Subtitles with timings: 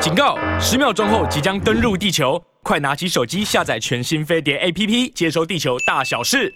[0.00, 0.34] 警告！
[0.58, 6.54] 十秒钟后即将登陆地球，快拿起手机下载全新飞碟 APP，接收地球大小事。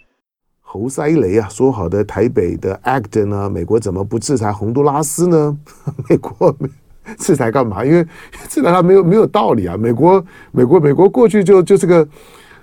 [0.63, 3.51] 猴塞雷啊，说好的台北的 ACT 呢？
[3.51, 5.59] 美国怎么不制裁洪都拉斯呢？
[6.09, 6.57] 美国
[7.19, 7.85] 制裁干嘛？
[7.85, 8.03] 因为
[8.49, 9.77] 制裁他没有没有道理啊！
[9.77, 12.09] 美国美国美国过去就就是个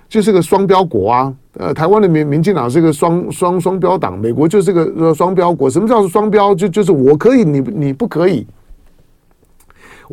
[0.08, 1.32] 就是个双标国啊！
[1.58, 5.70] 呃，台湾的民民进党是个双双双标党，美国就是个双标国。
[5.70, 6.52] 什么叫做双标？
[6.52, 8.44] 就就是我可以，你你不可以。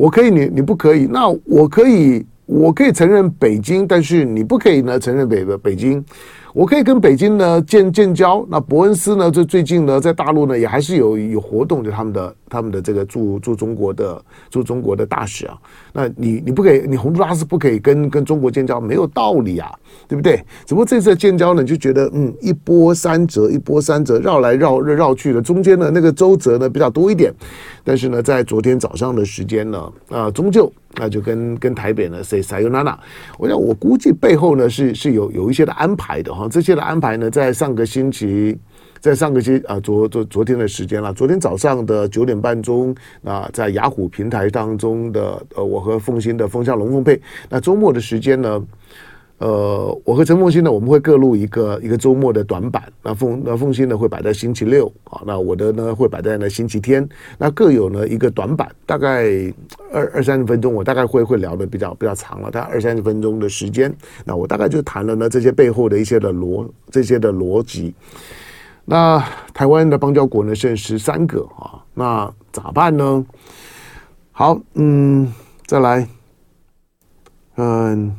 [0.00, 1.04] 我可以，你你不可以。
[1.04, 6.02] 那我可以，我可以承认北京，但是你不可以呢承认北北京。
[6.54, 8.44] 我可以跟北京呢建建交。
[8.48, 15.58] 那伯恩斯呢，这最近呢在大陆呢也还是有有活动，就他们的他们的这个驻驻中国的驻中国的大使啊。
[15.92, 19.70] 那你你不可以，你洪都拉斯不可以跟跟中国建交，没有道理啊，
[20.06, 20.36] 对不对？
[20.64, 27.32] 只不过这次的建交呢，就觉得嗯一波三折，一波三折，绕来绕绕去的，中间的那个周折呢比较多一点。
[27.82, 32.94] 但是呢，在昨天早上的时间呢，啊、终究那就跟跟台北呢 say sayonara。
[33.38, 36.48] 我想我估计背后呢是是有有一些的安排的哈。
[36.48, 38.56] 这些的安排呢，在上个星期，
[39.00, 47.20] 在上个星啊昨昨昨天的时间了，昨天早上的九点半钟啊，在雅虎平台当中的呃，我和凤馨的风向龙凤配。
[47.48, 48.66] 那周末的时间呢？
[49.38, 52.82] 呃，我和陈凤馨呢，我们会各录一个一个周末的短版。
[53.02, 57.08] 那凤那凤馨呢会摆在星期六啊，那我的呢会摆在呢星期天。
[57.38, 59.24] 那各有呢一个短版，大概
[59.90, 63.90] 二二三十分钟，我大概会会聊的比较比较长了，大概二三十分钟的时间。
[64.26, 67.94] 那我大概就谈了呢这些背后的一些的逻这些的逻辑。
[68.90, 69.24] 那
[69.54, 73.24] 台湾的邦交国呢剩十三个啊，那咋办呢？
[74.32, 75.32] 好，嗯，
[75.64, 76.08] 再来，
[77.54, 78.16] 嗯。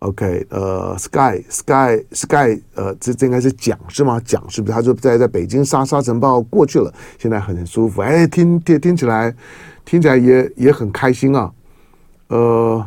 [0.00, 4.20] OK，呃，Sky Sky Sky，呃，这这应该是蒋是吗？
[4.22, 4.74] 蒋是不是？
[4.74, 8.02] 他就在在北京沙沙尘暴过去了，现在很舒服。
[8.02, 9.34] 哎，听听听起来，
[9.86, 11.50] 听起来也也很开心啊。
[12.28, 12.86] 呃，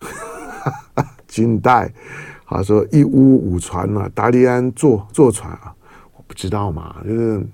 [1.26, 1.90] 金代，
[2.48, 5.72] 他说一屋五船啊，达利安坐坐船啊，
[6.16, 7.46] 我不知道嘛，就是。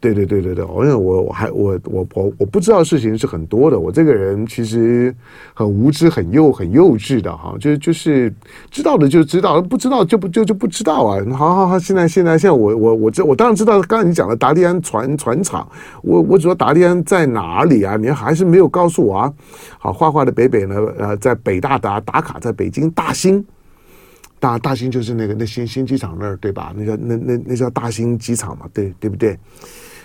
[0.00, 3.80] 对对对对对，我我我还我我我我不知道事情是很多的。
[3.80, 5.14] 我这个人其实
[5.54, 8.30] 很无知、很幼、很幼稚的哈，就就是
[8.70, 11.24] 知道的就知道，不知道就不就就不知道啊。
[11.34, 15.66] 好好好，现在现在现在我我我这我当然知道，刚才你讲的达利安船船厂，
[16.02, 17.96] 我我主要达利安在哪里啊？
[17.96, 19.32] 你还是没有告诉我啊。
[19.78, 23.42] 好，画画的北北呢，呃，在北大打打卡，在北京大兴
[24.44, 26.74] 大大兴就是那个那新新机场那儿对吧？
[26.76, 29.38] 那个那那那叫大兴机场嘛，对对不对？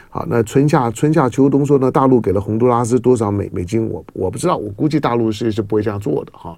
[0.10, 3.86] 好，那春夏春夏秋冬说呢，大陆给了洪都拉斯多少美美金？
[3.90, 6.58] 我我不知道，我估计大陆是是不会这样做的哈。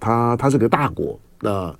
[0.00, 1.72] 他他是个大国，那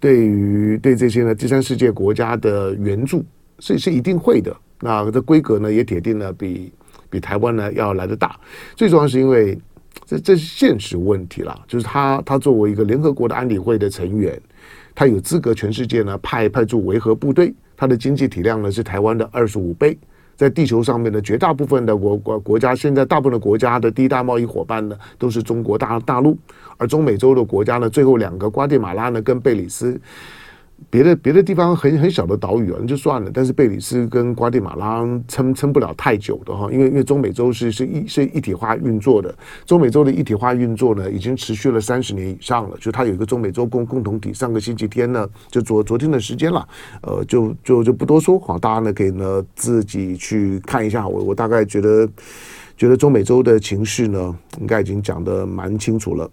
[0.00, 3.22] 对于对这些呢第三世界国家的援助
[3.58, 4.56] 是是一定会的。
[4.80, 6.72] 那这规格呢也铁定呢比
[7.10, 8.40] 比台湾呢要来得大。
[8.74, 9.58] 最重要是因为
[10.04, 14.40] 这这是现实问题啦，就是他他作为一个联合国的安理会的成员，
[14.94, 19.96] 他有资格全世界呢派派驻维和部队，他的经济体量呢是台湾的二十五倍。
[20.36, 26.36] 在地球上面的绝大部分的国国国家，现在大部分的国家的第一大贸易伙伴呢，都是中国大大陆，
[26.76, 29.98] 而中美洲的国家呢，最后两个瓜地马拉呢跟贝里斯。
[30.90, 33.30] 别的别的地方很很小的岛屿啊，那就算了。
[33.32, 39.34] 但是贝里斯跟瓜地马拉撑撑不了太久的哈，因为因为中美洲是是一是一体化运作的，
[39.64, 42.76] 中美洲的一体化运作呢，已经持续了三十年以上了。
[42.78, 44.34] 就它有一个中美洲共共同体。
[44.34, 46.68] 上个星期天呢，就昨昨天的时间了，
[47.02, 51.08] 呃，就就就不多说好，大家呢可以呢自己去看一下。
[51.08, 52.06] 我我大概觉得
[52.76, 56.30] 觉得中美洲的情绪呢，应该已经讲得蛮清楚了。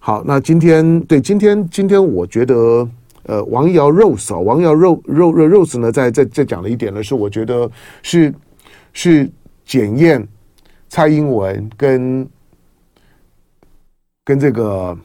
[0.00, 2.86] 好，那今天对今天今天我觉得。
[3.26, 7.68] 呃，王瑶 Rose 啊，王瑶 Rose Rose Rose 呢，在在在讲了一点呢，是我觉得
[8.02, 8.32] 是
[8.92, 9.28] 是
[9.64, 10.26] 检验
[10.88, 12.28] 蔡英文跟
[14.24, 14.96] 跟这个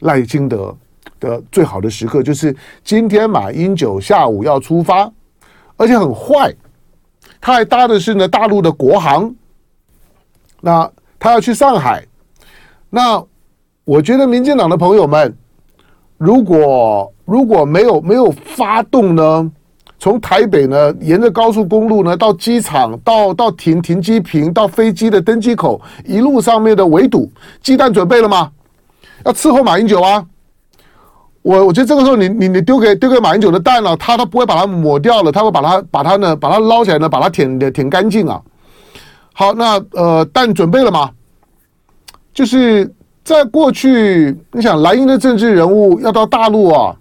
[0.00, 0.74] 赖清德
[1.18, 5.12] 的最好的时刻，就是今天马英九下午要出发，
[5.76, 6.54] 而且很坏，
[7.42, 9.34] 他还搭的是呢大陆的国航，
[10.62, 12.06] 那他要去上海，
[12.88, 13.22] 那
[13.84, 15.36] 我觉得民进党的朋友们，
[16.20, 19.50] 如果如果没有没有发动呢，
[19.98, 27.32] 从台北呢，沿着高速公路呢，到机场，到到停停机坪，到飞机的登机口，一路上面的围堵，
[27.62, 28.52] 鸡蛋准备了吗？
[29.24, 30.22] 要伺候马英九啊！
[31.40, 38.38] 我我觉得这个时候你你你丢给丢给马英九的蛋了，他他不会把它抹掉了，他会把它把它呢把它捞起来呢，把它舔舔干净啊！
[39.32, 41.10] 好，那呃蛋准备了吗？
[42.34, 42.94] 就是
[43.30, 46.92] 在过去，你想蓝营的政治人物要到大陆啊。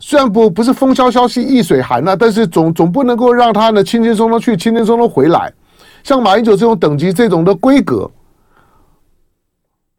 [0.00, 5.52] 虽然不不是风萧萧兮易水寒呐，但是总总不能够让他呢轻轻松松去，轻轻松松回来。
[6.02, 8.10] 像马英九这种等级、这种的规格，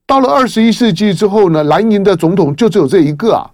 [0.08, 3.46] 到了二十一世纪之后呢，蓝营的总统就只有这一个啊，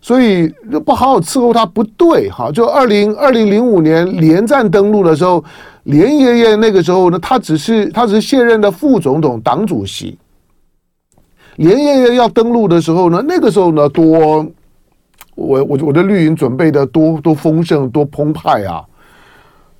[0.00, 0.48] 所以
[0.84, 2.50] 不好好伺候他不对哈。
[2.50, 5.44] 就二零二零零五年连战登陆的时候，
[5.84, 10.18] 连爷爷那个时候呢，他只是他只是现任的副总统、党主席。
[11.56, 14.46] 连爷爷要登陆的时候呢，那个时候呢，多
[15.34, 18.82] 我我我的绿营准备的多多丰盛、多澎湃啊。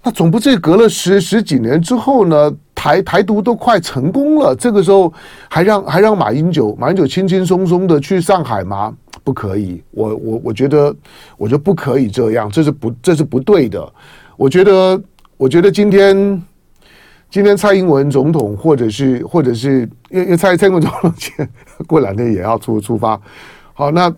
[0.04, 5.12] 那总不至于隔了十十几年之后呢，台台独都快成功了，这个时候
[5.48, 8.92] 还让还让马英九马英九轻轻松松的去上海吗？
[9.22, 10.92] 不可以，我我我觉得
[11.36, 13.92] 我觉得不可以这样，这是不这是不对的。
[14.36, 15.00] 我觉得
[15.36, 16.42] 我觉得今天
[17.32, 21.10] 今天蔡英文总统或者是或者是因为蔡蔡英文总统
[21.86, 23.18] 过两天也要出出发，
[23.72, 24.14] 好，那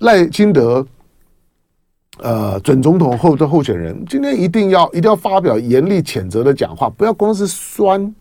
[0.00, 0.86] 赖清德。
[2.20, 8.14] 呃，准总统候的候选人今天一定要一定要发表严厉谴责的讲话，不要光是酸。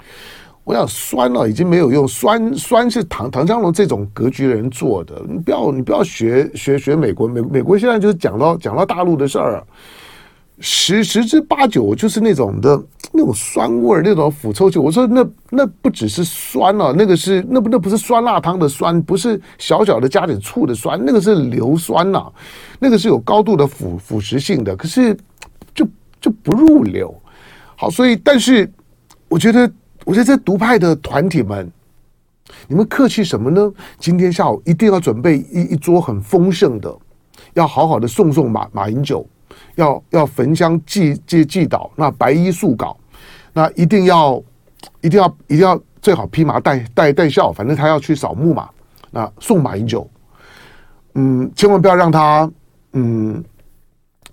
[0.63, 5.19] 我想酸了已经没有用，酸酸是唐唐湘龙这种格局的人做的。
[5.27, 9.61] 你不要你不要学学学美国，美美国现在就是讲到讲到大陆的事儿。
[10.59, 14.80] 十十之八九就是那种的那种酸味儿，那种腐臭气。
[14.80, 22.25] 我说那那不只是酸了，那个是那不那不是酸辣汤的酸，不是小小的加点醋的酸，那个是硫酸呐，
[22.80, 24.75] 那个是有高度的腐腐蚀性的。
[24.75, 25.15] 可是
[25.75, 25.88] 就
[26.19, 27.13] 就不入流。
[27.75, 28.68] 好，所以但是
[29.30, 29.71] 我觉得，
[30.06, 31.71] 我觉得这独派的团体们，
[32.68, 33.71] 你们客气什么呢？
[34.00, 36.98] 今天下午一定要准备一一桌很丰盛的，
[37.53, 39.24] 要好好的送送马马英九。
[39.75, 42.98] 要要焚香祭祭祭祷，那白衣素稿，
[43.54, 44.42] 那一定要
[45.01, 48.69] 一定要一定要最好披麻戴戴戴孝，反正他要去扫墓嘛。
[49.09, 50.09] 那送马英九，
[51.15, 52.51] 嗯，千万不要让他
[52.94, 53.44] 嗯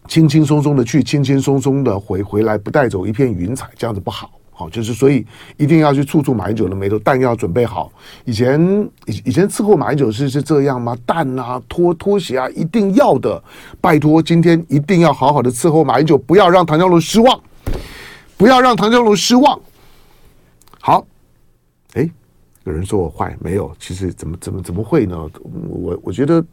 [0.09, 4.31] 轻轻松松的去，轻轻松松的回回来，不带走一片云彩，这样子不好。
[4.57, 7.91] 好，就是所以一定要去触触马英九的眉头，弹要准备好。
[8.25, 10.97] 以前以以前伺候马英九是是这样吗？
[11.05, 13.43] 弹啊，拖拖鞋啊，一定要的。
[13.81, 17.41] 拜托，今天一定要好好的伺候马英九，不要让唐湘龙失望，
[18.37, 19.61] 不要让唐湘龙失望。
[20.81, 21.05] 好，
[21.95, 22.09] 哎，
[22.63, 25.29] 有人说我坏，没有，其实怎么怎么怎么会呢？
[25.69, 26.45] 我我觉得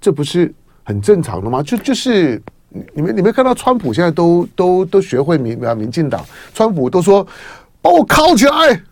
[0.00, 0.50] 这不是
[0.84, 1.62] 很正常的吗？
[1.62, 2.42] 就就是。
[2.94, 6.24] 你们你们看到川普现在都都都学会民啊民进党，
[6.54, 7.26] 川普都说
[7.80, 8.82] 把我铐起来，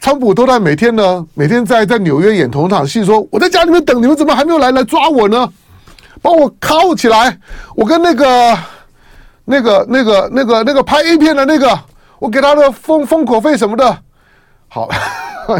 [0.00, 5.48] 川普都在每天呢，每天在在纽约演同场戏，说我在家里面等你们，怎么还没有来来抓我呢？
[6.20, 7.36] 把我铐起来，
[7.74, 8.58] 我跟那个
[9.44, 11.78] 那个那个那个那个拍 A 片的那个，
[12.18, 13.98] 我给他的封封口费什么的，
[14.72, 14.88] 好。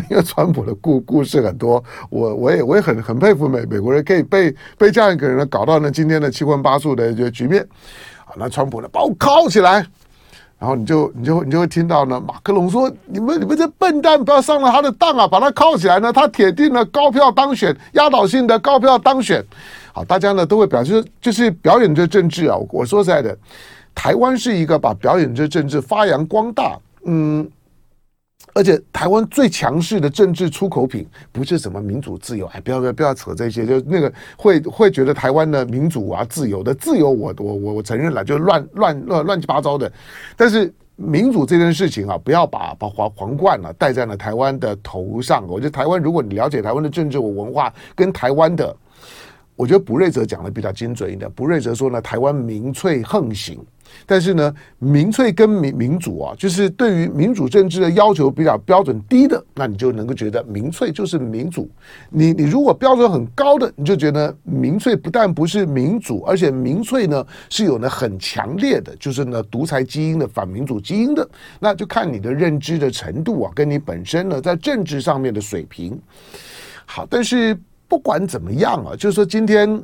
[0.08, 7.66] 因为川普的故故事很多，我我也我也很很佩服美美国人可以被被这样一个人呢搞到呢今天的七荤八素的一个局面。
[8.24, 9.84] 好，那川普呢把我铐起来，
[10.56, 19.44] 然后你就你就你就会听到呢马克龙说：“你们你们这笨蛋，不要上了他的当啊，把他铐起来呢，他铁定了高票当选，压倒性的高票当选。”
[19.92, 22.56] 好，大家呢都会表示就是表演这政治啊。
[22.70, 23.36] 我说实在的，
[23.96, 27.50] 台湾是一个把表演这政治发扬光大，嗯。
[28.54, 39.90] 而且台湾最强势的政治出口品不是什么民主自由，哎，不要不要不要扯这些，就那个会会觉得台湾的民主啊自由的自由我，我我我承认了，就乱乱乱乱七八糟的。
[40.36, 45.46] 但是民主这件事情啊，不要把把皇皇冠啊戴在了台湾的头上。
[45.48, 48.76] 我觉得台湾，如果你了解台湾的政治文化跟台湾的，
[49.56, 51.30] 我觉得卜瑞泽讲的比较精准一点。
[51.32, 53.58] 卜瑞泽说呢，台湾民粹横行。
[54.06, 61.68] 但是呢，民粹跟民民主啊，就是对于民主政治的要求比较标准低的，那你就能够觉得民粹就是民主。
[62.08, 71.28] 你你如果标准很高的，你就觉得民粹不但不是民主，而且民粹呢是有呢很强烈的，就是呢独裁基因的反民主基因的。
[71.60, 76.00] 那就看你的认知的程度啊，跟你本身呢在政治上面的水平。
[76.86, 77.54] 好，但是
[77.92, 79.82] 不管怎么样啊，就是说今天。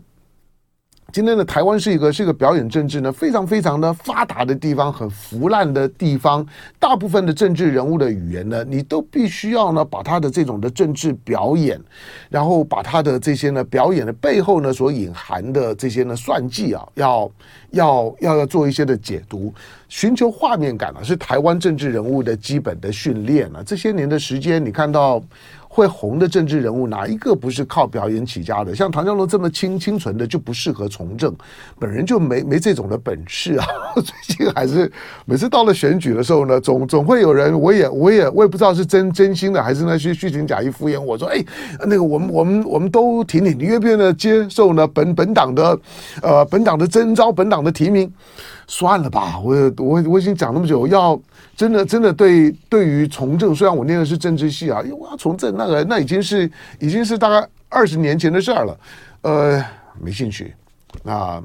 [1.10, 6.46] 今天的台湾是一个是一个表演政治呢非常非常的发达的地方，很腐烂的地方。
[6.78, 11.80] 大部分的政治人物的语言呢，你都必须要呢把他的这种的政治表演，
[12.28, 17.30] 然后把他的这些呢表演的背后呢所隐含的这些呢算计啊，要
[17.70, 19.50] 要要要做一些的解读，
[19.88, 23.62] 寻求画面感啊，是台湾政治人物的基本的训练啊。
[23.64, 25.22] 这些年的时间，你看到。
[25.68, 28.74] 会红的政治人物哪一个不是靠表演起家的？
[28.74, 31.32] 像唐江龙这么清清纯的就不适合从政，
[31.78, 33.66] 本人就没没这种的本事啊。
[33.94, 34.90] 最近还是
[35.24, 41.44] 每次到了选举的时候呢，总总会有人，我也我也我也不知道是真真心的还是那些虚情假意敷衍我说，哎，
[41.86, 44.86] 那个我们我们我们都挺你，你愿不愿意接受呢？
[44.86, 45.78] 本本党的
[46.22, 48.12] 呃本党的征召，本党的提名。
[48.70, 51.18] 算了吧，我我我已经讲那么久，要
[51.56, 56.48] 真的真的对对于从政，虽然我念的是政治系啊，因为我要从政，那个那已经是
[56.78, 58.80] 已经是大概二十年前的事儿了，
[59.22, 59.64] 呃，
[59.98, 60.54] 没兴趣。
[61.02, 61.42] 那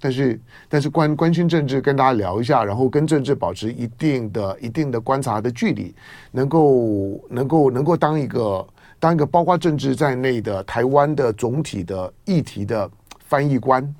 [0.00, 5.94] 但是但是关关心政治，跟大家聊一下，然后跟政治保持一定的一定的观察的距离，
[6.30, 8.66] 能够能够能够当一个
[8.98, 13.94] 当一个包括政治在内的台湾的总体的议题的翻译官。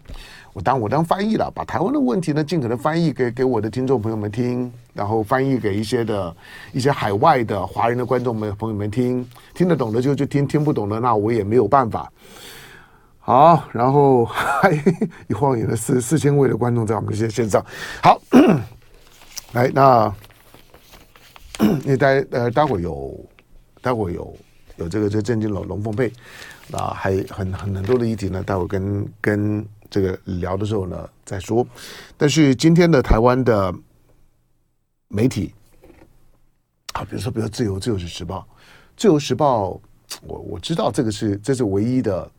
[0.53, 6.37] 我当我当翻译了，把台湾的问题呢，尽可能翻译给给我的听众朋友们听，然后翻译给一些的
[6.73, 12.13] 一些海外的华人的观众们朋友们听，听得懂的就就听，听不懂的那我也没有办法。
[13.19, 14.71] 好，然后还
[15.27, 17.65] 一晃眼的四四千位的观众在我们这些线上。
[18.03, 18.21] 好，
[19.53, 20.15] 来，那
[21.83, 23.19] 你待呃待会有
[23.81, 24.37] 待会有
[24.77, 26.13] 有这个这政经龙龙凤配，
[26.69, 29.67] 那还很很很多的议题呢，待会跟跟。
[29.93, 31.67] 这个聊的时候呢再说，
[32.17, 33.71] 但是今天的台湾的
[35.09, 35.53] 媒体，
[36.95, 38.49] 啊，比如说，比如说自由自由时报，
[38.97, 39.79] 自由时报，
[40.23, 42.33] 我我知道这个是这是唯一的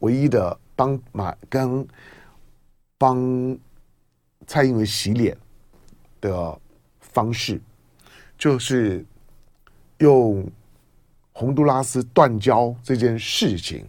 [0.00, 1.88] 唯一的帮马跟
[2.98, 3.58] 帮
[4.46, 5.34] 蔡英文洗脸
[6.20, 6.60] 的
[7.00, 7.58] 方式，
[8.36, 9.02] 就是
[10.00, 10.46] 用
[11.32, 13.86] 洪都拉斯断交这件事情。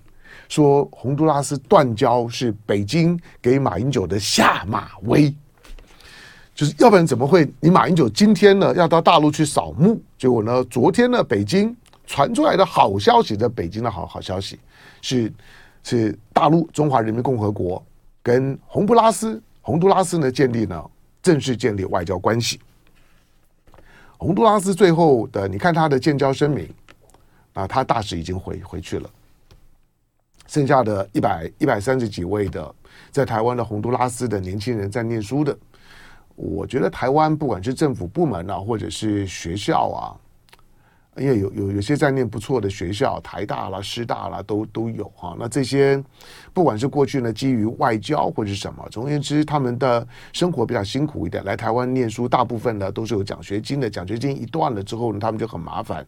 [0.50, 5.34] 说洪都拉斯断交是北京给马英九的下马威，
[6.54, 7.50] 就是要不然怎么会？
[7.60, 14.60] 你马英九今天呢要到大陆去扫墓，结果呢昨天呢北京传出来的好消息，的北京的好好消息
[15.02, 15.34] 是
[15.84, 17.84] 是大陆中华人民共和国
[18.22, 20.84] 跟洪都拉斯洪都拉斯呢建立呢
[21.24, 22.60] 正式建立外交关系。
[24.18, 26.70] 洪都拉斯最后的你看他的建交声明
[27.54, 29.10] 啊，他大使已经回回去了。
[30.48, 32.76] 剩下的一百一百三十几位的
[33.10, 35.58] 在台湾的洪都拉斯的年轻人在念书的，
[36.36, 40.04] 我觉得台湾不管是政府部门啊，或者是学校啊，
[41.16, 45.38] 因为有有有些在念不错的学校，台大啦、师大啦都都有哈。
[45.40, 46.04] 那这些
[46.54, 56.06] 不管是过去呢基于外交或者什么，总而言之，他们的生活比较辛苦一点，来台湾念书，大部分呢都是有奖学金的，奖学金一断了之后呢，他们就很麻烦。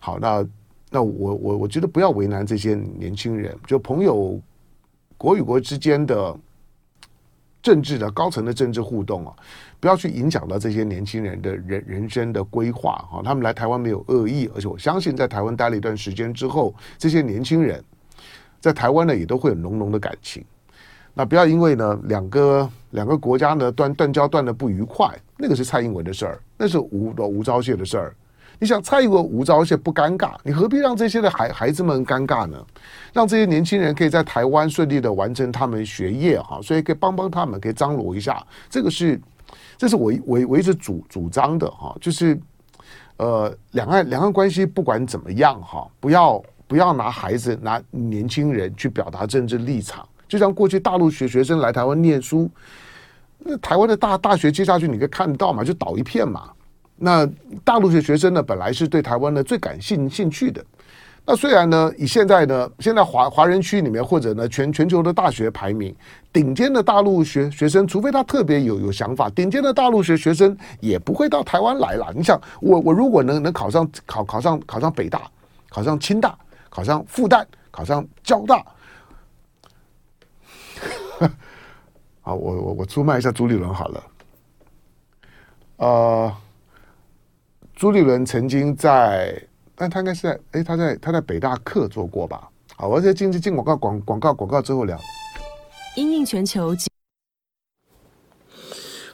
[0.00, 0.44] 好，那。
[0.90, 4.40] 那我我我觉得不要为难这些年轻人，就朋友
[5.16, 6.34] 国与国之间的
[7.60, 9.34] 政治的高层的政治互动啊，
[9.80, 13.20] 不要去影响到这些年轻人的人人生的规划哈。
[13.22, 17.84] 他们来台湾没有恶意，而且我相信在台湾待了一段时间之后，这些年轻人
[18.60, 20.42] 在台湾呢也都会有浓浓的感情。
[21.12, 28.14] 那不要因为呢两个两个国家呢断断交断的不愉快，那个是蔡英文的事儿，那是吴吴钊燮的事儿。
[28.60, 32.56] 你想蔡英文无招，而且不尴尬，你何必让这些的孩孩子们尴尬呢？
[33.12, 38.44] 让这些年轻人可以在台湾顺利的完成他们学业哈，所以可以帮帮他们，可以张罗一下。
[38.68, 39.20] 这个是，
[39.76, 42.38] 这是我我我一直主主张的哈，就是
[43.16, 50.06] 呃，两岸两岸关系不管怎么样哈，不要不要拿孩子拿年轻人去表达政治立场。
[50.26, 52.50] 就像过去大陆学学生来台湾念书，
[53.38, 56.50] 那台湾的大大学接下去你可以看得到嘛，就倒一片嘛。
[56.98, 57.24] 那
[57.64, 60.64] 大陆的学生呢，本来是对台湾呢最感兴兴趣的。
[61.24, 65.94] 那虽然呢，以现在呢，现在华华人区里面或者呢全全球的大学排名，
[66.32, 72.10] 顶尖的大陆学学生，除非他特别有有想法，顶尖的大陆学学生也不会到台湾来了。
[72.16, 75.30] 你想，我我如果能能考上考考上考上北大，
[75.68, 76.36] 考上清大，
[76.70, 78.64] 考上复旦，考上交大，
[82.22, 84.02] 好，我我我出卖一下朱立伦好了，
[85.76, 86.34] 呃。
[87.78, 89.40] 朱立伦曾经在，
[89.76, 92.50] 但他应该是在，哎，他在他在北大客座过吧？
[92.74, 94.98] 好，我在进进广告广广告广告之后聊。
[95.94, 96.74] 因应全球。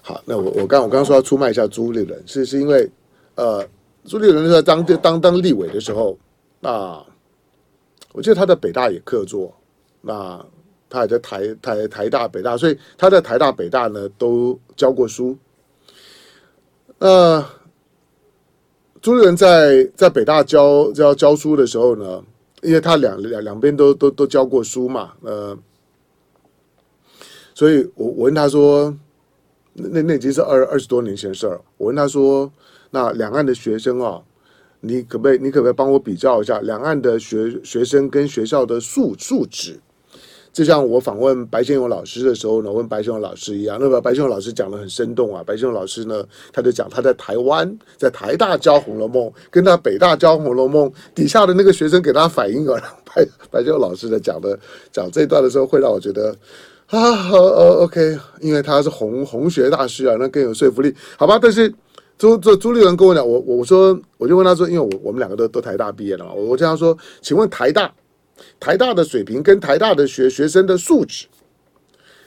[0.01, 2.91] 好，那我我刚我刚刚说要出卖一下朱立伦，是是因为，
[3.35, 3.69] 呃，
[4.07, 6.17] 朱立伦是在当当当立委的时候，
[6.59, 7.05] 那
[8.13, 9.55] 我记得他在北大也客座，
[10.01, 10.43] 那
[10.89, 15.37] 他也在台台台大北大，所以他在台大北大呢都教过书，
[16.97, 17.47] 呃。
[19.05, 22.25] 朱立伦在在北大教教教书的时候呢，
[22.63, 25.55] 因为他两两两边都都都教过书嘛，呃，
[27.55, 28.97] 所以我我问他说，
[29.75, 31.61] 那那已经是二二十多年前的事儿。
[31.77, 32.51] 我问他说，
[32.93, 34.23] 那两岸的学生啊，
[34.81, 39.79] 你可不可以你可不可以帮我比较一下两岸的学学生跟学校的素素质？
[40.55, 45.43] 就像我访问白先勇老师的时候呢，问白先勇老师一样，那么白先勇老师讲的很生动啊。
[45.45, 52.81] 白先勇老师呢，他就讲他在台湾，在台大教《红楼梦》，跟他北大教《红楼梦》底下的那个学生给他反应啊。
[53.05, 54.57] 白白先勇老师在讲的
[54.93, 56.33] 讲这一段的时候，会让我觉得
[56.87, 57.01] 啊，
[57.33, 61.37] 呃，OK，因为他是红红学大师啊，那更有说服力，好吧？
[61.43, 61.69] 但是
[62.17, 67.93] 朱朱朱立伦跟我讲，我我说我就问他说，因为我我们两个都都台大毕业了嘛，我我这样说，请问台大
[68.59, 71.27] 台大的水平跟台大的学学生的素质，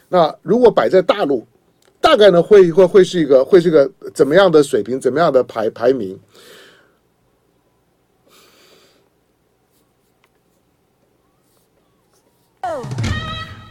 [0.09, 1.45] 那如果摆在大陆，
[1.99, 6.19] 大概呢会会会是一个会是一个怎么样的水平，怎么样的排排名？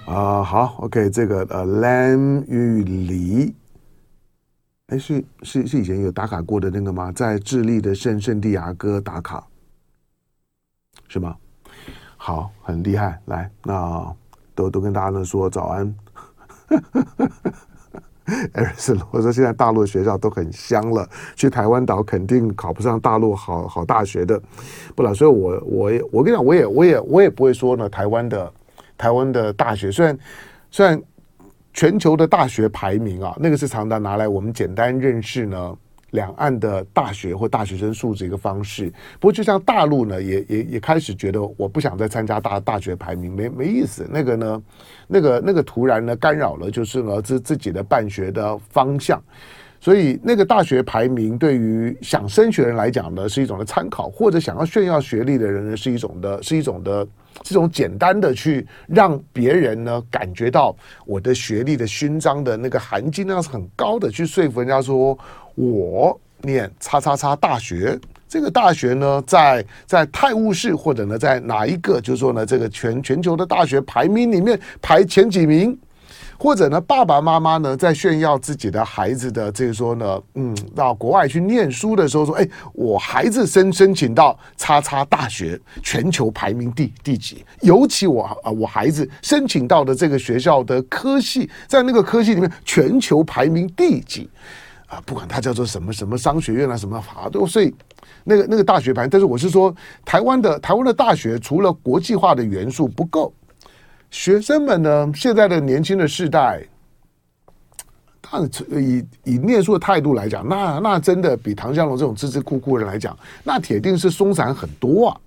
[0.07, 2.17] 啊，好，OK，这个呃，蓝
[2.47, 3.53] 玉梨，
[4.87, 7.11] 哎，是是是以前有打卡过的那个吗？
[7.11, 9.47] 在智利的圣圣地亚哥打卡，
[11.09, 11.37] 是吗？
[12.27, 14.13] 好，很厉害，来，那
[14.53, 15.95] 都都跟大家呢说早安。
[18.53, 24.43] 艾瑞斯罗说，现在大陆学校都很香了，去台湾岛肯定考不上大陆好好大学的，
[24.97, 25.15] 不了。
[25.15, 28.53] 所以我我我跟你讲，我也我也我也不会说呢，台湾的。
[28.99, 30.19] 台湾的大学虽然
[30.71, 31.01] 虽然
[31.75, 35.77] 全球的大学排名啊，那个是常常拿来我们简单认识呢
[36.11, 38.93] 两岸的大学或大学生素质一个方式。
[39.21, 44.09] 不过就像大陆呢，也也也开始觉得我不想再参加大大学排名，没没意思。
[44.11, 44.63] 那个呢，
[45.07, 49.23] 那个那个突然呢干扰了，就是呢自自己的办学的方向。
[49.81, 57.07] 所以那个大学排名对于想升学人来讲呢是一种的参考，或者想要炫耀学历的人呢是一种的，是一种的。
[57.43, 65.17] 这种简单的去让别人呢感觉到我的学历的勋章的那个含金量是很高的，去说服人家说
[65.55, 75.79] 我念叉叉叉大学，这个大学呢在在泰晤士或者呢在哪一个，就是说呢这个全全球的大学排名里面排前几名。
[76.39, 87.45] 或者呢，爸爸妈妈呢在炫耀自己的孩子的，这个说呢，嗯，到国外去念书的时候说，哎，我孩子申申请到叉叉大学，全球排名第第几？
[87.63, 94.29] 尤其我啊，我孩子申请到的这个学校的科系，在那个科系里面全球排名第几？
[94.87, 97.75] 啊，不管它叫做什么什么商学院啊，什么法都，所以
[98.25, 99.75] 那个那个大学排，但是我是说，
[100.05, 103.33] 台湾的台湾的大学除了国际化的元素不够。
[104.11, 105.11] 学生们呢？
[105.15, 106.63] 现在的年轻的世代，
[108.23, 108.41] 他
[108.71, 115.21] 以以念书的态度来讲，那那真的比唐湘龙这种孜孜酷酷的人来讲，那铁定是松散很多啊。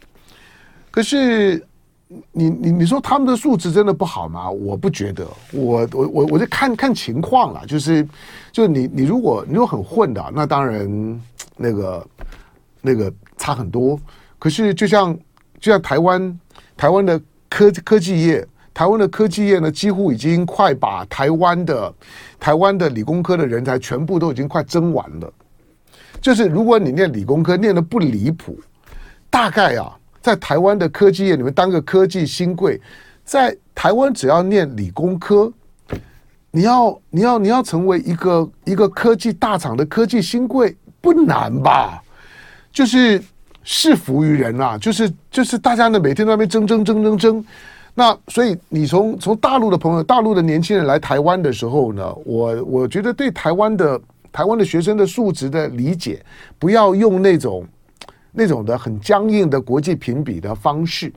[0.90, 1.64] 可是
[2.32, 4.50] 你你你说他们的素质真的不好吗？
[4.50, 7.64] 我不觉得，我我我我就看看情况了。
[7.68, 8.08] 就是
[8.52, 11.22] 就你你如果你如果很混的，那当然
[11.56, 12.08] 那个
[12.82, 14.00] 那个差很多。
[14.40, 15.14] 可是就像
[15.60, 16.40] 就像台湾
[16.76, 18.48] 台湾的科科技业。
[18.80, 21.94] 台湾的科技业呢，几乎已经快把台湾的
[22.40, 25.34] 台湾的理工科的人才全部都已经快争完了。
[26.22, 28.58] 就是如果你念理工科念得不离谱，
[29.30, 32.80] 大概啊，在台湾的科技业里面当个科技新贵，
[33.26, 35.52] 在台湾只要念理工科，
[36.50, 42.02] 你要你要你要成为一个一个科技大厂的科技新贵不难吧？
[42.72, 43.22] 就是
[43.62, 47.46] 是服于人啊，就是就是大家呢每天在那边争争争争争。
[47.96, 54.00] 那所以你从从大陆的朋友、大陆的年轻人来台湾的时候呢，我我觉得对台湾的
[54.32, 56.24] 台湾的学生的素质的理解，
[56.58, 57.66] 不要用那种
[58.32, 61.12] 那种的很僵硬的国际评比的方式。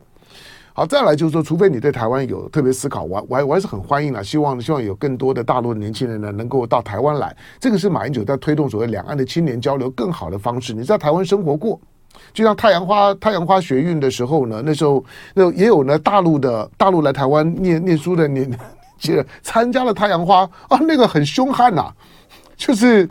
[0.72, 10.72] 好，再来就是说，除非你对台湾有特别思考，我我我还是很欢迎啊，希望希望有更多的大陆的年轻人呢能够到台湾来，这个是马英九在推动所谓两岸的青年交流更好的方式。
[10.72, 11.78] 你在台湾生活过。
[12.32, 18.50] 就像太阳花太阳花学运的时候呢，那时候那也有呢，大陆的大陆来台湾念念书的年
[18.98, 21.92] 轻人参加了太阳花啊，那个很凶悍呐、
[22.56, 23.08] 就是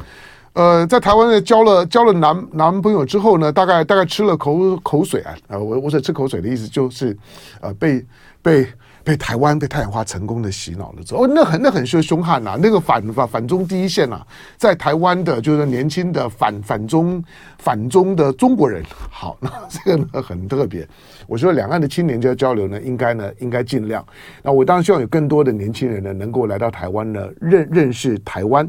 [0.54, 7.18] 呃，在台湾呢交了交了男男朋友之后呢，大概大概吃了口口水啊，啊，我我说吃口水的意思就是
[7.62, 8.06] 呃被。
[8.44, 8.66] 被
[9.12, 17.22] 被台湾被太阳花成功的洗脑了之后，哦，那很那很凶凶悍呐，那个反反反中第一线呐、在台湾的就是年轻的反反中
[17.58, 20.88] 反中的中国人，好， 那这个呢很特别。
[21.28, 24.02] 我说两岸的青年交交流呢，应该呢应该尽量。
[24.42, 28.66] 那我当然希望有更多的年轻人呢，能够来到台湾呢，认认识台湾。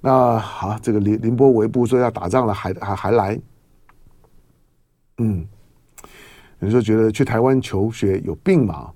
[0.00, 3.38] 那好，这个凌凌波微步说要打仗了，还还还来，
[5.18, 5.46] 嗯，
[6.58, 8.90] 你说觉得去台湾求学有病吗？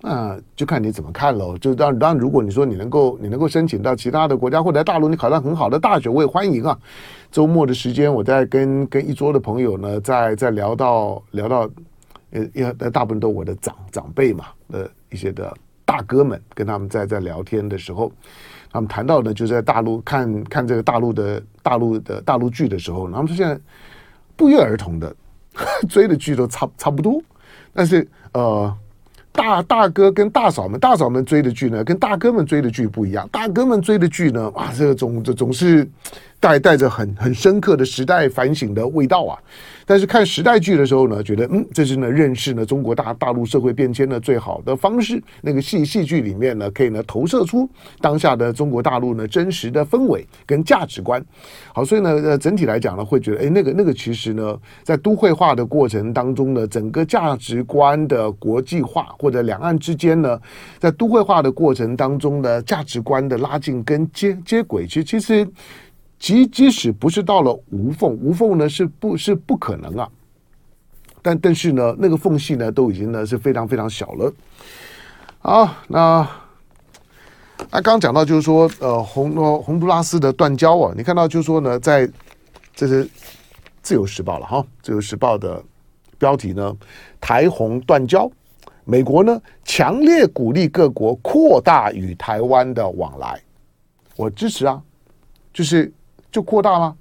[0.00, 1.58] 那就看你怎么看喽。
[1.58, 6.78] 就当当，如果你说你能够你能够申请到其他的国家，或者在大陆你考上很好的大学，我也欢迎啊。
[7.32, 11.68] 周末的时间，我在跟跟一桌的朋友呢，在在聊到聊到，
[12.30, 15.52] 呃，因为大部分都我的长长辈嘛的一些的
[15.84, 18.12] 大哥们，跟他们在在聊天的时候，
[18.70, 23.60] 他们谈到呢，就是在大陆看看这个大陆的大陆的大陆剧的时候，他们说现在
[24.36, 25.12] 不约而同的
[25.90, 27.20] 追的剧都差差不多，
[27.72, 28.72] 但是呃。
[29.32, 33.28] 大大哥跟大嫂们，大嫂们追的剧呢，跟大哥们追的剧不一样。
[33.30, 35.88] 大哥们追的剧呢，哇，这个总这总是
[36.40, 39.38] 带带着很很深刻的时代反省的味道啊。
[39.84, 45.22] 但是看时代剧的时候呢，觉得嗯，这是呢认识呢中国大大陆社会变迁的最好的方式。
[45.40, 47.66] 那个戏戏剧里面呢，可以呢投射出
[48.02, 51.24] 当下的中国大陆呢真实的氛围跟价值观。
[51.72, 60.38] 好，所以呢，呃，整体来讲呢，会觉得哎，那个那个其实呢，在都会化的过程当中呢，整个价值观的国际化或者两岸之间呢，
[60.78, 65.48] 在都会化的过程当中的价值观的拉近跟接接轨，其实其实。
[66.18, 70.08] 即即使不是到了无缝，无缝呢是不是不可能啊？
[71.22, 74.32] 但但是呢，那个缝隙呢都已经呢是非常非常小了。
[75.38, 76.28] 好，那
[77.70, 82.08] 那刚讲到就是说，呃，洪洪都拉斯的断交啊，你看到就是说呢，在
[82.74, 83.08] 这是
[83.82, 85.62] 自由时报了哈，自由时报的
[86.18, 86.76] 标题呢，
[87.20, 88.30] 台洪断交，
[88.84, 93.40] 美国呢强烈鼓励各国扩大与台湾的往来，
[94.16, 94.82] 我支持啊，
[95.52, 95.92] 就是。
[96.30, 96.96] 就扩大了？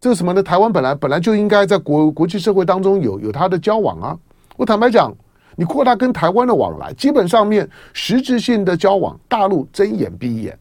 [0.00, 0.42] 这个什么呢？
[0.42, 4.18] 台湾本来本来就应该在国国际社会当中有有它的交往啊。
[4.54, 5.10] 我坦白讲，
[5.56, 10.58] 你扩大跟台湾的往来，基本上面实质性的交往，大陆睁眼闭眼。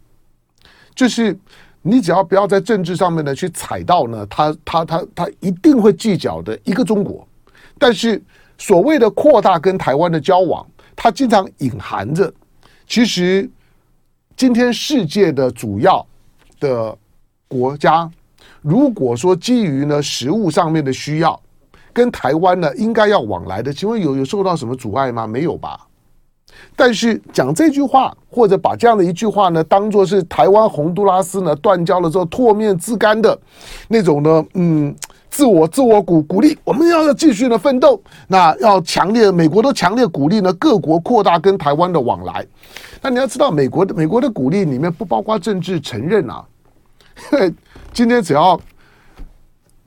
[0.96, 1.38] 就是
[1.82, 7.28] 你只要不要在政治上面呢去踩到呢，他他他他一定会计较的一个中国。
[7.78, 8.24] 但是
[8.58, 10.66] 所谓的扩大跟台湾的交往，
[10.96, 12.34] 它经常隐含着，
[12.88, 13.50] 其实
[14.38, 16.08] 今天世界的主要
[16.62, 16.98] 的。
[17.54, 18.10] 国家
[18.62, 21.40] 如果说基于呢实物上面的需要，
[21.94, 25.28] 跟台湾呢应该要往来的，请问有有受到什么阻碍吗？
[25.28, 25.80] 没有吧。
[26.76, 33.38] 但是讲这句话，或者把这样的一句话呢，当做是台湾洪都拉斯呢断交了之后唾面自干的
[33.88, 34.96] 那种呢，嗯，
[35.30, 42.46] 自我自我鼓鼓励，我们要继续的奋斗，那要强烈，美国都强烈鼓励呢各国扩大跟台湾的往来。
[43.02, 46.46] 那你要知道，美国的美国的鼓励里面不包括政治承认啊。
[47.32, 47.54] 因 为
[47.92, 48.60] 今天只要，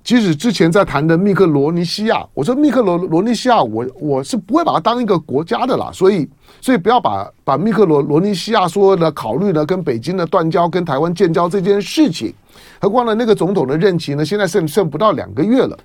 [0.05, 6.29] 即使之前在谈的密克罗尼西亚，我说密克罗罗尼西亚，我我是不会把它当一个国家的啦，所以
[6.61, 12.33] 所以不要把把密克罗罗尼西亚说的考虑呢跟北京的断交跟台湾建交这件事情，
[12.81, 15.77] 何况呢那个总统的任期呢现在剩剩不到两个月了，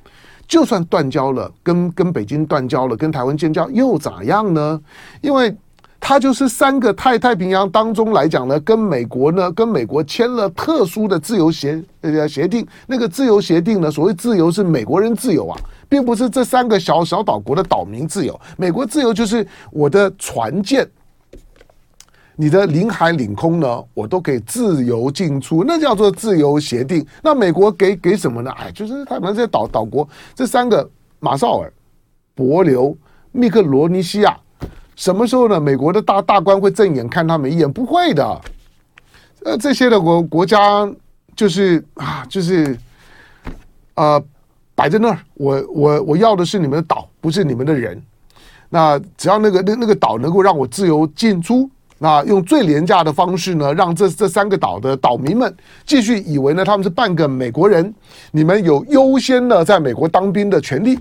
[0.48, 4.80] 就算断交了，跟跟北京断交了，跟台湾建交又咋样呢？
[5.22, 5.56] 因为。
[6.04, 12.68] 它就是三个太太平洋当中来讲呢，跟美国呢，跟美国签了特殊的自由协呃协定。
[12.88, 18.38] 那个自由协定呢，所谓自由是美国人自由啊，并不是这三个小小岛国的岛民自由。
[18.58, 20.86] 美国自由就是我的船舰，
[22.36, 27.06] 你的领海领空呢，我都可以自由进出，那叫做自由协定。
[27.22, 28.52] 那美国给给什么呢？
[28.58, 31.72] 哎，就是他们这些岛岛国这三个马绍尔、
[32.36, 32.94] 帛琉、
[33.32, 34.36] 密克罗尼西亚。
[35.02, 35.60] 什么时候呢？
[35.60, 37.74] 美国的大大官会正眼看他们一眼？
[37.74, 38.42] 不会的。
[39.44, 40.88] 呃，这些的国国家
[41.36, 42.78] 就是啊，就是
[43.96, 44.24] 呃，
[44.76, 45.18] 摆在那儿。
[45.34, 48.00] 我我我要的是你们的岛，不是你们的人。
[48.70, 55.52] 那只要那个那那个岛能够让我自由进出，那用最廉价的方式呢，让这这三个岛的岛民们
[55.84, 57.92] 继续以为呢他们是半个美国人，
[58.30, 61.00] 你们有优先的在美国当兵的权利。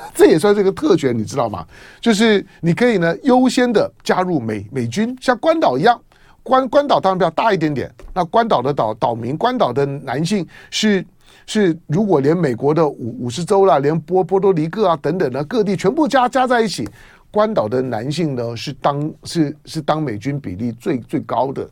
[0.14, 1.66] 这也算是一个特权，你知道吗？
[2.00, 6.00] 就是你可以呢优先的加入美美军，像关岛一样，
[6.42, 7.92] 关关岛当然比较大一点点。
[8.14, 11.04] 那关岛的岛岛民，关岛的男性是
[11.46, 16.88] 是，如果连美国的五五十州啦，连波波多黎各啊等等的各地全部加加在一起，
[17.30, 21.62] 关岛的男性呢是当是是当美军比例最最高的，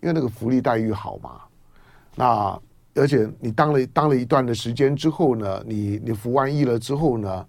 [0.00, 1.30] 因为那个福利待遇好嘛。
[2.16, 2.58] 那
[2.94, 7.46] 而且你当了当了一段的时间之后呢，你你服完役了之后呢？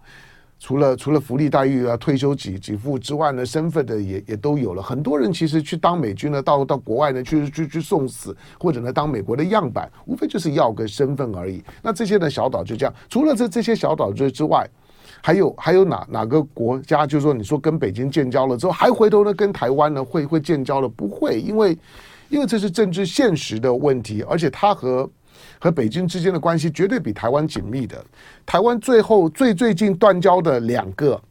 [0.64, 4.84] 除了除了福利待遇啊、退休几几付之外呢，身份的也也都有了。
[4.84, 11.64] 很多人其实去当美军呢，到到国外呢去去去送死，或者呢当美国的样板，无非就是要个身份而已。
[11.82, 12.94] 那这些呢小岛就这样。
[13.10, 14.70] 除了这这些小岛之之外，
[15.24, 17.08] 还有还有哪哪个国家？
[17.08, 20.88] 就是说，你说跟北京建交了之后，还回头呢跟台湾呢会会建交了？
[20.88, 21.76] 不会，因为
[22.30, 25.10] 因为这是政治现实的问题，而且它和。
[25.60, 28.04] 和北京之间的关系绝对比台湾紧密的。
[28.46, 31.22] 台湾最后最最近断交的两个、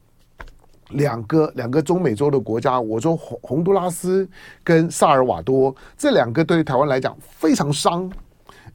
[0.91, 4.29] 两个、两个中美洲的国家，我说洪洪都拉斯
[4.65, 8.11] 跟萨尔瓦多这两个对于台湾来讲非常伤，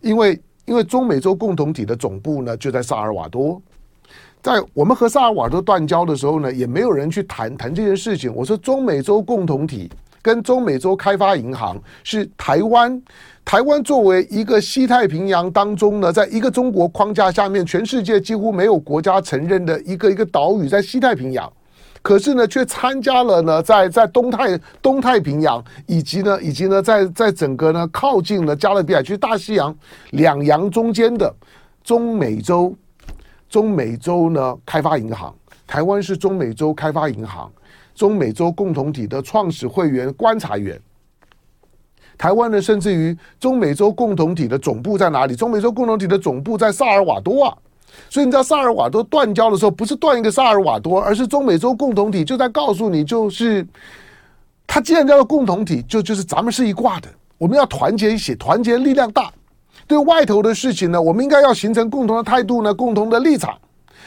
[0.02, 3.62] 因为因为中美洲共同体的总部呢就在萨尔瓦多。
[4.42, 8.32] 在我们和萨尔瓦多断交的时候呢，也没有人去谈谈这件事情。
[8.34, 9.90] 我说中美洲共同体
[10.26, 13.00] 跟中美洲开发银行是台湾。
[13.46, 21.54] 台湾作为一个西太平洋当中呢，在一个中国框架下面，全世界几乎没有国家承认的一个一个岛屿，在西太平洋，
[22.02, 29.76] 可是呢，却参加了呢，在在东太东太平洋以及呢以及呢，在在整个呢靠近了加勒比海区、大西洋
[30.10, 31.32] 两洋中间的
[31.84, 32.74] 中美洲
[33.48, 35.32] 中美洲呢开发银行，
[35.68, 37.52] 台湾是中美洲开发银行
[37.96, 40.80] 中美洲共同体的创始会员观察员。
[42.18, 45.36] 台湾呢，甚至于中美洲共同体的总部在哪里？
[45.36, 47.58] 中美洲共同体的总部在萨尔瓦多啊。
[48.10, 53.66] 所以你知道萨尔瓦多断交的时候，不是断一个萨尔瓦多，而是中美洲共同体就在告诉你，就是
[54.68, 59.32] 他既然叫做共同体，就就是咱们是一挂的，我们要团结一起，团结力量大。
[59.88, 63.58] 对外头的事情呢，我们应该要形成共同的态度呢，共同的立场。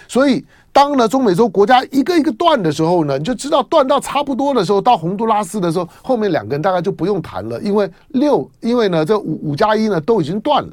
[0.07, 10.71] 所以当呢中美洲国家一个一个断的时候呢，你就知道断到差不多的时候，到洪都拉斯的时候，后面两个人大概就不用谈了，因为六，因为呢这五五加一呢都已经断了。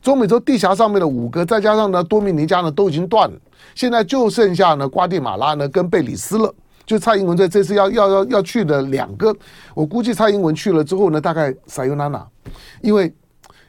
[0.00, 3.36] 中美洲地峡上面的五个，再加上呢多米尼加呢都已经断了，
[3.74, 6.54] 现在就剩下呢瓜地马拉呢跟贝里斯了。
[6.84, 9.34] 就蔡英文在这次要要要要去的两个，
[9.74, 12.24] 我估计蔡英文去了之后呢，大概撒尤那拉，
[12.80, 13.12] 因为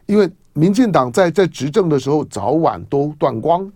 [0.05, 3.67] 因为民进党在在执政的时候早晚都断光。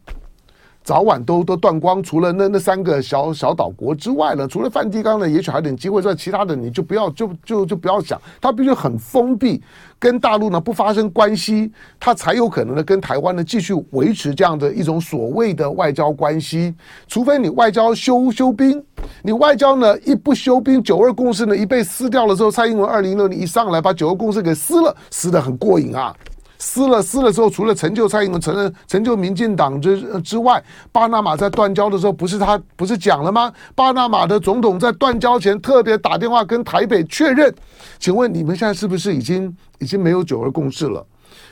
[0.84, 9.62] 早晚都都断光，除了那那三个小小岛国之外呢，除了梵蒂冈呢，也许还有点机会，在其他的你就不要就就就不要想，它必须很封闭，
[10.00, 16.74] 跟大陆呢不发生关系，它才有可能呢跟台湾呢继续维持这样的一种所谓的外交关系，
[17.08, 18.84] 除非你外交休休兵，
[19.22, 26.12] 你外交呢一不休兵，九二共识呢一被撕掉了之后，蔡英文二零一六年一上来把九二共识给撕了，撕得很过瘾啊。
[26.64, 33.52] 撕了撕了之后，除了成就蔡英文、承认成就民进党之之外，巴拿马在断交的时候，不是他不是讲了吗？
[33.74, 37.52] 巴拿马的总统在断交前特别打电话跟台北确认，
[37.98, 41.04] 请问你们现在是不是已经已经没有九二共识了？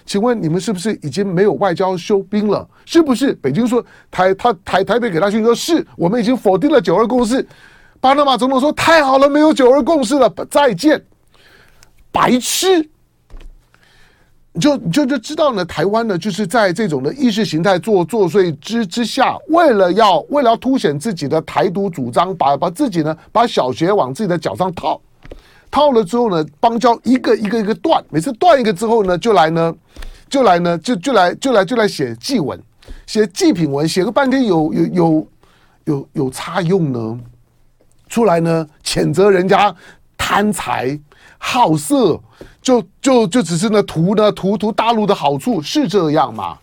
[0.05, 2.67] 请问你们是不是已经没有外交休兵了？
[2.85, 3.33] 是不是？
[3.33, 7.43] 北京说台他台台北给他讯说，是我们已经否定了九二共识。
[7.99, 11.03] 巴拿马总统说太好了，没有九二共识了，再见，
[12.11, 12.87] 白痴。
[14.59, 24.99] 就就就知道呢，台湾呢，就是在这种的意识形态作作祟之之下，为了要为了要凸显自己的台独主张，把把自己呢，把小学往自己的脚上套，
[25.69, 29.73] 套了之后呢，邦交一个一个一个断，每次断一个之后呢，就来呢，
[30.27, 32.59] 就来呢，就就来就来就来写祭文，
[33.05, 35.27] 写祭品文，写个半天有有有
[35.85, 37.19] 有有差用呢，
[38.09, 39.73] 出来呢，谴责人家
[40.17, 40.99] 贪财
[41.39, 42.21] 好色。
[42.62, 46.58] 就就就只是呢图呢图图大陆的好处是这样吗？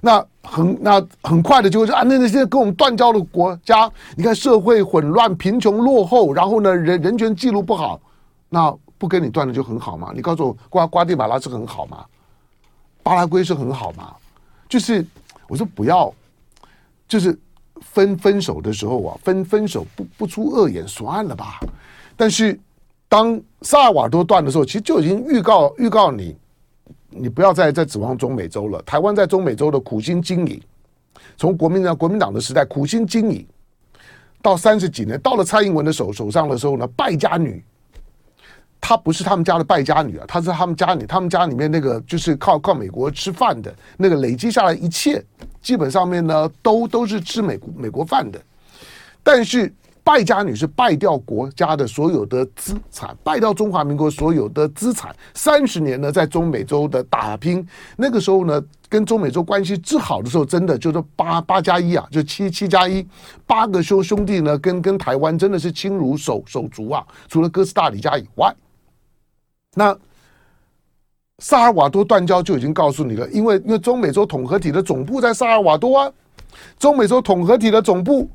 [0.00, 8.00] 那很那很快的就会说啊，那那些跟我们断交的国家，你看社会混乱、贫穷落后，然后呢人人权记录不好，
[8.48, 10.10] 那不跟你断了就很好嘛？
[10.12, 12.04] 你告诉我瓜瓜地马拉是很好吗？
[13.04, 14.12] 巴拉圭是很好吗？
[14.68, 15.06] 就是
[15.46, 16.12] 我说不要，
[17.06, 17.38] 就是
[17.80, 21.60] 分分手的时候啊，分分手不不出恶言算了吧，
[22.16, 22.58] 但是。
[23.08, 26.36] 当萨尔瓦多断的时候，其实就已经预告预告你，
[27.08, 28.82] 你不要再再指望中美洲了。
[28.82, 30.60] 台湾在中美洲的苦心经营，
[31.38, 33.46] 从国民党国民党的时代苦心经营，
[34.42, 37.64] 到三十几年，到了蔡英文的手手上的时候呢，败家女，
[38.78, 45.24] 她不是他们家的败家女啊，她是他们家里他们家里面那个就是靠靠美国吃饭的那个累积下来一切，
[45.62, 48.38] 基本上面呢都都是吃美国美国饭的，
[49.22, 49.72] 但是。
[50.08, 55.14] 败家女是败掉国家的所有的资产，败掉中华民国所有的资产。
[55.34, 57.62] 三十年呢，在中美洲的打拼，
[57.94, 63.06] 那个时候呢，跟中美洲关系之好的时候，真的就是八八加一啊，就七七加一，
[63.46, 67.06] 八个兄兄弟呢，跟跟台湾真的是亲如手手足啊。
[67.28, 68.50] 除了哥斯达黎加以外，
[69.74, 69.94] 那
[71.40, 76.10] 萨尔瓦多断交就已经告诉你了，因为因为中美洲统合体的总部在萨尔瓦多啊，
[76.78, 78.26] 中美洲统合体的总部。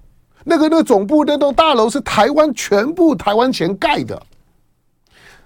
[0.43, 4.21] 那个那个总部那栋大楼是台湾全部台湾钱盖的。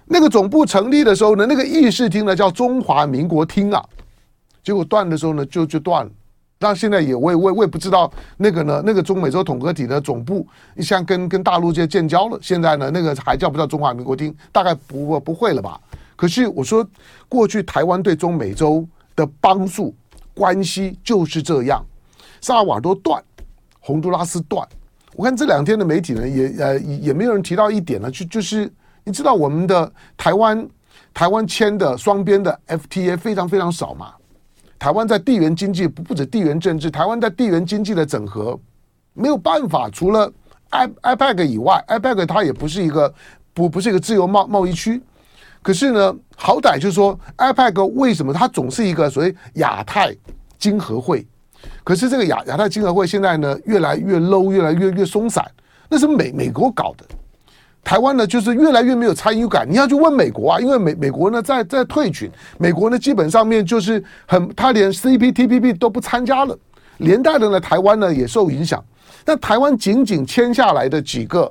[0.06, 3.84] 那个总部成立的时候呢，那个议事厅呢叫中华民国厅啊。
[4.62, 6.10] 结果断的时候呢就就断了。
[6.58, 14.34] 那现在也我也我也我也不知道那个呢那个中美洲统合体的总部，你像跟跟大陆这建交了，现在呢那个还叫不叫中华民国厅？
[14.50, 15.80] 大概不不会了吧？
[16.16, 16.84] 可是我说
[17.28, 18.84] 过去台湾对中美洲
[19.14, 19.94] 的帮助
[20.34, 21.84] 关系就是这样。
[22.40, 23.22] 萨尔瓦多断，
[23.78, 24.66] 洪都拉斯断。
[25.18, 30.68] 我看这两天的媒体呢，也呃也没有人提到一点呢，就就是你知道我们的台湾
[31.12, 34.14] 台湾签的双边的 FTA 非常非常少嘛。
[34.78, 38.56] 台湾在地缘经济不不止地缘政治，台湾在地缘经济的整合
[39.12, 40.32] 没有办法，除了
[40.70, 43.12] I IPEC 以外，IPEC 它也不是一个
[43.52, 45.02] 不不是一个自由贸贸易区。
[45.62, 50.14] 可是呢，好歹就是说 IPEC 为什么它总是一个所谓亚太
[50.60, 51.26] 经合会？
[51.84, 55.44] 可是这个亚亚太经合会现在呢，越来越 low，越来越越松散。
[55.88, 57.04] 那是美美国搞的。
[57.82, 59.66] 台湾呢，就是越来越没有参与感。
[59.66, 66.58] 你要去问美国啊，因为美美国呢在在退群，美国呢基本上面就是很，他连 CPTPP 都不参加了，
[66.98, 68.84] 连带的呢，台湾呢也受影响。
[69.24, 71.50] 那台湾仅仅签下来的几个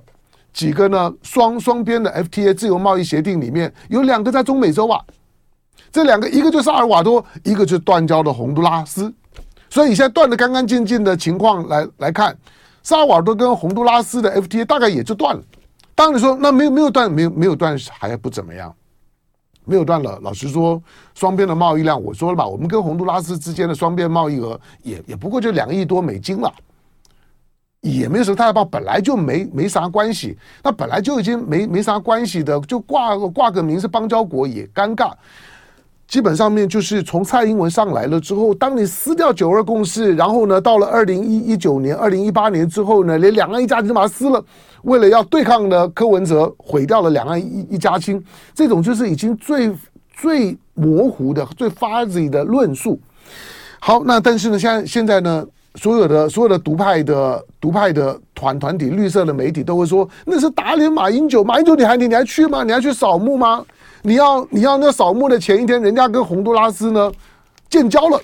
[0.53, 5.01] 几个呢双双边的 FTA 自由贸易协定里面，有两个在中美洲啊，
[5.91, 9.11] 这两个一个就是萨尔瓦多，一个就是断交的洪都拉斯。
[9.69, 12.35] 所以你现在断的干干净净的情况来来看，
[12.83, 15.41] 萨尔瓦多跟洪都拉斯的 FTA 大概也就断了。
[15.93, 18.73] 当你说那没有没有断没有没有断还不怎么样，
[19.65, 20.19] 没有断了。
[20.21, 20.81] 老实说，
[21.15, 26.53] 双边的贸易量，我说了吧，我们跟洪都拉斯之间的双边贸易额也也不过就两亿多美金了，
[27.81, 30.37] 也没有什么太大，本来就没没啥关系。
[30.63, 35.11] 那本来就已经没没啥关系的，就挂个挂个名是邦交国也尴尬。
[36.07, 44.41] 基本上面就是从蔡英文上来了之后，当你撕掉九二共识，然后呢，到了二零一一九年、二零一八年之后呢，连两岸一家亲都把它撕了，
[44.83, 49.69] 为了要对抗呢柯文哲，毁掉了两岸一一家亲，这种就是已经最
[50.15, 52.97] 最模糊的、最 fuzzy 的论述。
[53.79, 62.63] 好，那但是呢，现在现在呢，所有的所有的独派的独派的团团体、绿色的媒体都会说，那是打脸马英九，马英九你还你你还去吗？
[62.63, 63.65] 你还去扫墓吗？
[64.07, 67.11] 你要你要那扫墓的前一天，人家跟洪都拉斯呢
[67.69, 68.17] 建交了，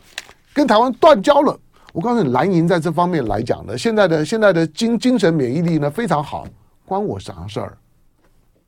[0.53, 1.59] 跟台湾断交了。
[1.91, 6.47] 我告诉你，蓝营在这方面来讲呢，现在的现在的精精神免疫力呢非常好，
[6.85, 7.77] 关我啥事儿？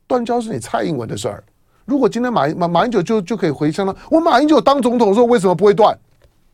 [0.06, 1.42] 断交是你蔡英文的事儿。
[1.86, 5.98] 如果今天马马马英九就就可以回声了，我马英九当总统的时候为什么不会断？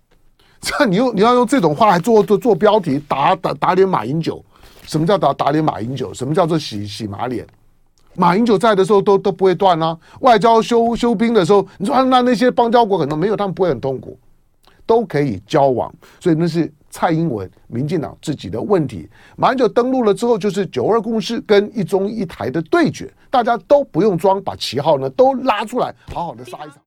[0.63, 4.41] 这你用你要用这种话来做做做标题，打打打脸马英九？
[4.85, 6.15] 什么叫打打脸马英九？
[6.15, 7.45] 什么叫做洗洗马脸？
[8.15, 14.19] 马英九在的时候都都不会断啊，外交修修兵的时候，你说，那那些邦交国可能没有，他们不会很痛苦，
[14.85, 19.09] 都可以交往，所以那是蔡英文、民进党自己的问题。
[19.37, 26.82] 马英九登陆了之后，就是九二共识跟一中一台的对决，大家都不用装，把旗号呢都拉出来，好好的杀一杀。